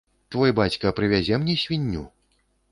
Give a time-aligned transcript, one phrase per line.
[0.35, 2.03] Твой бацька прывязе мне свінню?